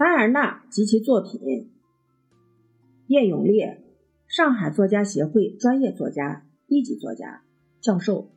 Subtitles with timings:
[0.00, 1.68] 凡尔纳及其作品。
[3.06, 3.82] 叶永烈，
[4.26, 7.42] 上海作家协会专业作家、一级作家、
[7.82, 8.30] 教授。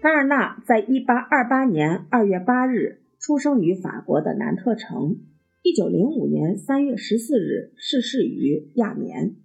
[0.00, 5.20] 凡尔纳在一八二八年二月八日出生于法国的南特城，
[5.62, 9.36] 一九零五年三月十四日逝世于亚眠。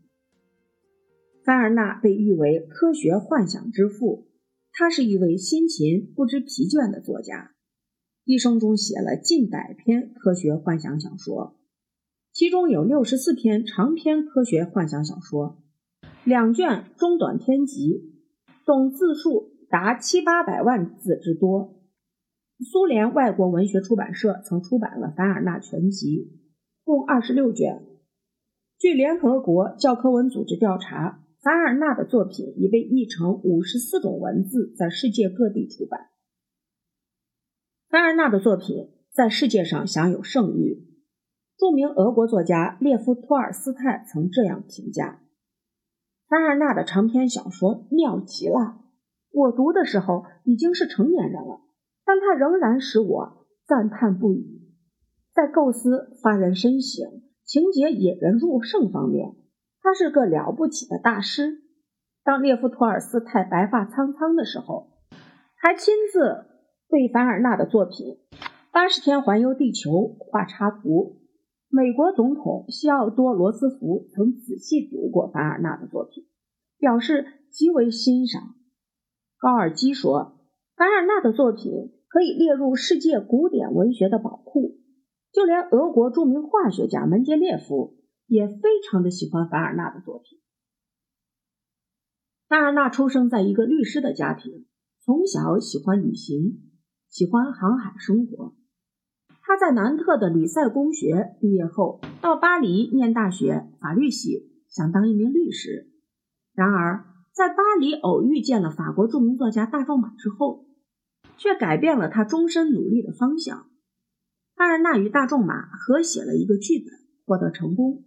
[1.45, 4.25] 凡尔纳被誉为科学幻想之父，
[4.71, 7.51] 他是一位辛勤不知疲倦的作家，
[8.23, 11.57] 一生中写了近百篇科学幻想小说，
[12.31, 15.63] 其中有六十四篇长篇科学幻想小说，
[16.23, 18.13] 两卷中短篇集，
[18.63, 21.81] 总字数达七八百万字之多。
[22.59, 26.17] 苏联外国文学出版社曾出版了《凡尔纳全集》，
[26.83, 27.85] 共二十六卷。
[28.77, 31.25] 据联合国教科文组织调查。
[31.43, 36.10] 凡尔纳的作品已被译成五十四种文字，在世界各地出版。
[37.91, 40.87] 凡尔纳的作品在世界上享有盛誉。
[41.57, 45.19] 著名俄国作家列夫·托尔斯泰曾这样评价：
[46.29, 48.77] 凡尔纳的长篇小说妙极了。
[49.33, 51.59] 我读的时候已经是成年人了，
[52.05, 54.71] 但他仍然使我赞叹不已。
[55.33, 57.05] 在构思发人深省、
[57.43, 59.35] 情节引人入胜方面。
[59.81, 61.57] 他是个了不起的大师。
[62.23, 64.91] 当列夫·托尔斯泰白发苍苍的时候，
[65.57, 66.45] 还亲自
[66.91, 68.17] 对凡尔纳的作品
[68.73, 71.21] 《八十天环游地球》画插图。
[71.69, 76.27] 美国总统西奥多·罗斯福曾仔细读过凡尔纳的作品，
[76.77, 78.55] 表示极为欣赏。
[79.37, 80.37] 高尔基说，
[80.75, 84.77] 凡尔纳的作品可以列入世界古典文学的宝库。
[85.31, 87.95] 就连俄国著名化学家门捷列夫。
[88.27, 90.39] 也非常的喜欢凡尔纳的作品。
[92.47, 94.67] 凡尔纳出生在一个律师的家庭，
[95.01, 96.70] 从小喜欢旅行，
[97.11, 98.55] 喜欢航海生活。
[99.41, 105.91] 他在南特的里塞公学毕业后，到巴黎念大学法律系，想当一名律师。
[106.53, 110.67] 然而，在巴黎偶遇见了法国著名作家大仲马之后，
[111.37, 113.67] 却改变了他终身努力的方向。
[114.55, 116.93] 凡尔纳与大仲马合写了一个剧本，
[117.25, 118.05] 获得成功。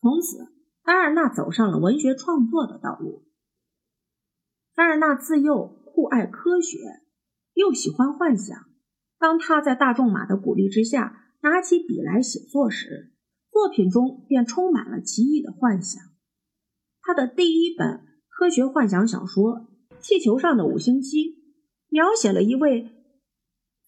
[0.00, 3.26] 从此，凡尔纳走上了文学创作的道路。
[4.74, 6.78] 凡尔纳自幼酷爱科学，
[7.54, 8.56] 又喜欢幻想。
[9.18, 13.12] 当他在大仲马的鼓励之下，拿起笔来写作时，
[13.50, 16.02] 作品中便充满了奇异的幻想。
[17.00, 19.52] 他的第一本科学幻想小说
[20.00, 21.18] 《气球上的五星期》，
[21.88, 22.90] 描写了一位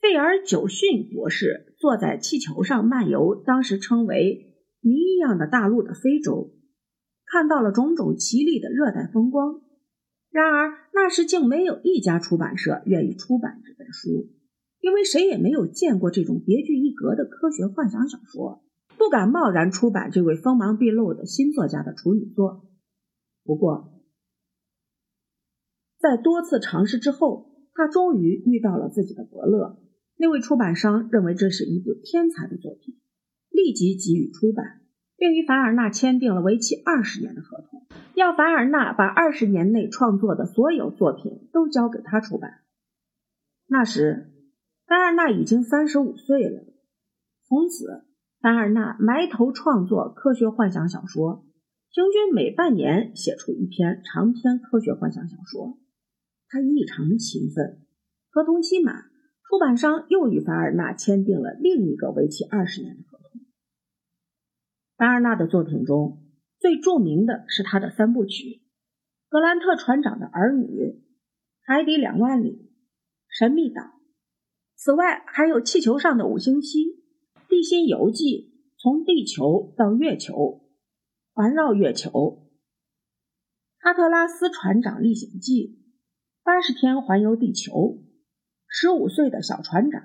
[0.01, 4.51] 费尔久逊博士坐在气球上漫游，当时称为。
[4.87, 6.53] 谜一样的大陆的非洲，
[7.25, 9.63] 看到了种种奇丽的热带风光。
[10.35, 14.33] 然而那时竟没有一家出版社愿意出版这本书，
[14.81, 18.65] 因为谁也没有见过这种别具一格的科学幻想小说，
[18.99, 22.67] 不敢贸然出版这位锋芒毕露的新作家的处女作。
[23.45, 24.03] 不过，
[26.01, 29.79] 在多次尝试之后，他终于遇到了自己的伯乐。
[30.17, 32.99] 那位出版商认为这是一部天才的作品。
[33.51, 34.81] 立即给予出版，
[35.17, 42.61] 并与凡尔纳签订了为期二十年的合同，要凡尔纳把二十年内创作的所有作品都交给他出版。
[43.67, 44.33] 那时，
[44.87, 46.65] 凡尔纳已经三十五岁了。
[47.47, 48.05] 从此，
[48.41, 51.47] 凡尔纳埋头创作科学幻想小说，
[51.93, 55.79] 平均每半年写出一篇长篇科学幻想小说。
[56.49, 57.81] 他异常勤奋。
[58.31, 59.05] 合同期满，
[59.49, 63.14] 出版商又与凡尔纳签订了另一个为期二十年的合同。
[64.97, 66.23] 凡尔纳的作品中
[66.61, 68.45] 最著名的是他的三部曲
[69.29, 70.67] 《格兰特船长的儿女》
[71.63, 72.51] 《海底两万里》
[73.29, 73.83] 《神秘岛》。
[74.77, 76.79] 此外，还有《气球上的五星期》
[77.49, 78.25] 《地心游记》
[78.81, 80.35] 《从地球到月球》
[81.33, 82.11] 《环绕月球》
[83.79, 85.69] 《哈特拉斯船长历险记》
[86.45, 87.73] 《八十天环游地球》
[88.69, 90.03] 《十五岁的小船长》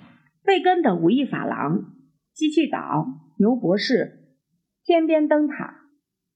[0.44, 1.96] 《贝根的五亿法郎》。
[2.32, 3.06] 机器岛、
[3.38, 4.34] 牛博士、
[4.82, 5.88] 天边灯塔、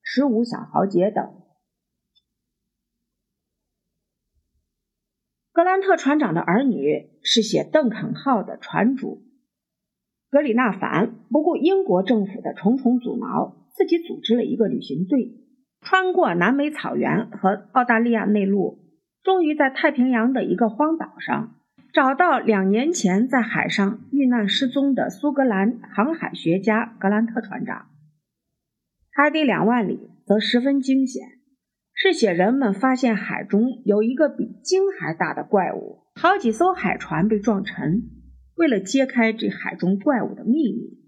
[0.02, 1.25] 十五小豪杰等。
[5.52, 9.23] 格兰特船长的儿女是写邓肯号的船主
[10.29, 15.32] 格里纳凡，不顾英国政府的重重阻挠，自己组织了一个旅行队，
[15.81, 18.81] 穿过南美草原和澳大利亚内陆，
[19.23, 21.55] 终于在太平洋的一个荒岛上。
[21.94, 27.82] 找到两年前在海上遇难失踪的苏格兰航海学家格兰特船长，
[29.12, 31.23] 《海底两万里》则十分惊险，
[31.93, 38.02] 是写人们发现海中有一个比鲸还大的怪物，好几艘海船被撞沉，
[38.56, 40.99] 为了揭开这海中怪物的秘密，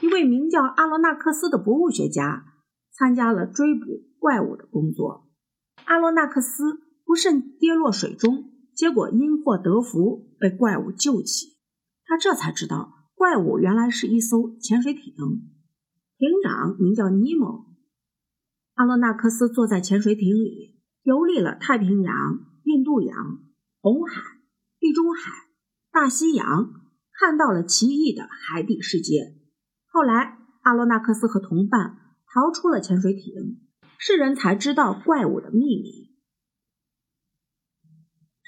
[0.00, 2.46] 一位名叫阿罗纳克斯的博物学家
[2.90, 3.84] 参加了追捕
[4.18, 5.28] 怪物的工作。
[5.84, 11.56] 阿罗纳克斯不慎跌落水中，结果因祸得福，被怪物救起。
[12.04, 17.66] 他这才知道，怪物原来是一艘潜水艇，艇长名叫尼莫。
[18.74, 22.14] 阿罗纳克斯坐在潜水艇里，游历了太平洋、
[22.62, 23.40] 印度洋、
[23.80, 24.22] 红海。
[24.78, 25.32] 地中海、
[25.90, 26.70] 大西洋
[27.18, 29.34] 看到了奇异的海底世界。
[29.88, 31.98] 后来，阿罗纳克斯和同伴
[32.32, 33.58] 逃出了潜水艇，
[33.98, 36.09] 世人才知道怪物的秘密。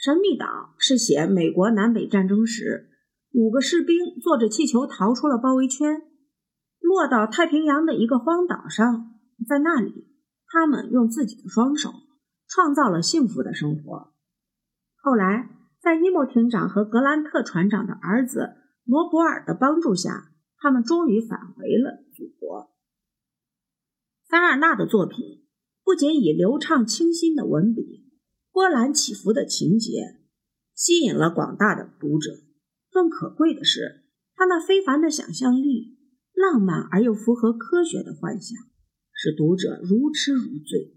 [0.02, 2.90] 神秘岛是写美国南北战争时，
[3.30, 6.02] 五个士兵坐着气球逃出了包围圈，
[6.80, 9.12] 落到太平洋的一个荒岛上，
[9.48, 10.08] 在那里，
[10.48, 11.92] 他们用自己的双手
[12.48, 14.12] 创造了幸福的生活。
[14.96, 15.58] 后来。
[15.82, 18.54] 在尼莫艇长和格兰特船长的儿子
[18.84, 22.70] 罗伯尔的帮助下，他们终于返回了祖国。
[24.28, 25.44] 凡尔纳的作品
[25.82, 28.11] 不仅以流畅清新的文笔、
[28.52, 30.20] 波澜起伏的情节
[30.74, 32.30] 吸引了广大的读者，
[32.90, 34.04] 更可贵的是
[34.34, 35.98] 他那非凡的想象力、
[36.34, 38.58] 浪漫而又符合科学的幻想，
[39.12, 40.94] 使读者如痴如醉，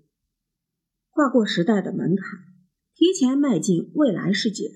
[1.09, 2.39] 跨过时代的门槛。
[2.97, 4.71] 提前迈进未来世界。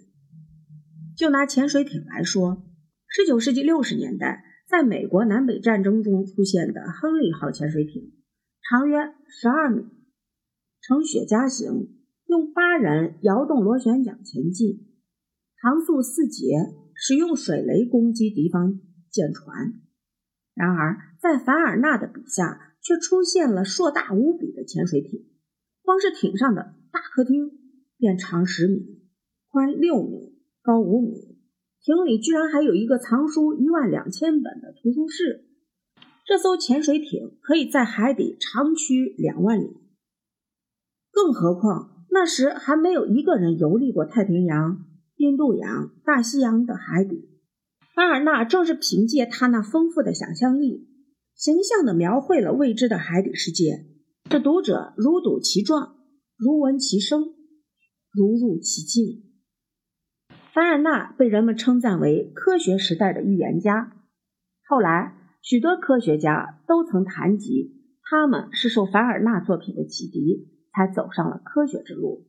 [1.15, 2.65] 就拿潜水艇来说，
[3.07, 8.13] 十九世纪六十年代，在美国南北战争中出现的亨利号潜水艇，
[8.61, 8.97] 长约
[9.27, 9.83] 十二米，
[10.81, 11.98] 呈雪茄形，
[12.29, 14.85] 用八人摇动螺旋桨前进，
[15.59, 16.45] 航速四节，
[16.93, 18.79] 使用水雷攻击敌方
[19.09, 19.81] 舰船。
[20.53, 25.25] 然而，在凡尔纳的笔下，却出现了硕大无比的潜水艇，
[25.81, 27.57] 光是艇上的大客厅。
[27.97, 29.01] 便长十米，
[29.49, 31.37] 宽六米，高五米。
[31.81, 35.49] 艇里居然还有一个藏书一万两千本的图书室。
[36.25, 39.75] 这艘潜水艇可以在海底长驱两万里。
[41.11, 44.85] 更何况那时还没有一个人游历过太平洋、
[45.15, 47.29] 印度洋、大西洋的海底。
[47.93, 50.87] 凡尔纳正是凭借他那丰富的想象力，
[51.35, 53.85] 形象地描绘了未知的海底世界，
[54.29, 55.95] 使读者如睹其状，
[56.37, 57.33] 如闻其声。
[58.11, 59.23] 如入其境。
[60.51, 63.93] 凡尔纳被人们称赞为科学时代的预言家。
[64.67, 72.27] 后来，许多科学家都曾谈及，他们是受凡尔纳作品的启迪，才走上了科学之路。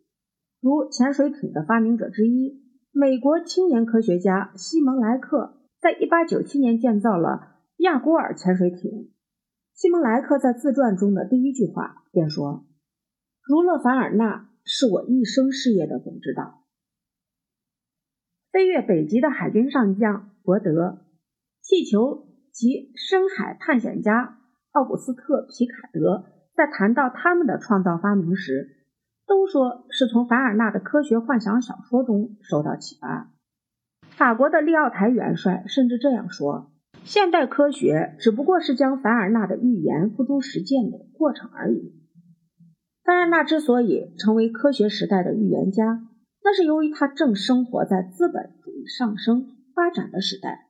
[0.61, 9.11] 如潜水艇的发明者之一，美国青年科学家西蒙莱克，在1897年建造了亚古尔潜水艇。
[9.75, 12.67] 西蒙莱克在自传中的第一句话便说
[13.43, 16.63] ：“如勒凡尔纳。”是我一生事业的总指导。
[18.53, 21.07] 飞越北极的海军上将伯德，
[21.63, 24.39] 气球及深海探险家
[24.73, 26.27] 奥古斯特·皮卡德，
[26.61, 28.77] 在谈到他们的创造发明时，
[29.27, 33.33] 都说是从凡尔纳的科学幻想小说中受到启发。
[34.11, 36.71] 法国的利奥台元帅甚至这样说
[37.03, 41.99] ：“现代科学只不过是将凡尔纳的预言付诸实践的过程而已。”
[43.05, 46.07] 凡尔纳之所以成为科学时代的预言家，
[46.45, 50.69] 那是由于他正生活在资本主义上升发展的时代，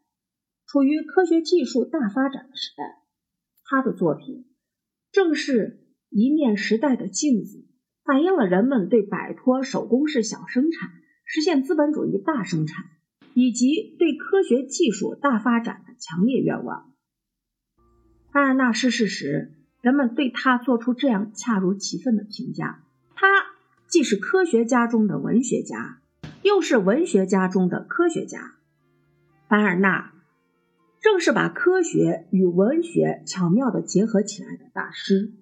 [0.68, 3.02] 处于科学技术大发展的时代。
[3.64, 4.46] 他的作品
[5.10, 5.79] 正是
[6.10, 7.64] 一面时代的镜子，
[8.04, 10.90] 反映了人们对摆脱手工式小生产、
[11.24, 12.84] 实现资本主义大生产，
[13.32, 16.92] 以及对科学技术大发展的强烈愿望。
[18.32, 19.56] 凡尔纳逝世时。
[19.82, 23.26] 人们对他做出这样恰如其分的评价：他
[23.88, 26.02] 既是科学家中的文学家，
[26.42, 28.56] 又是文学家中的科学家。
[29.48, 30.12] 凡尔纳
[31.00, 35.32] 正是把科学与文学巧妙地结合起来的大师。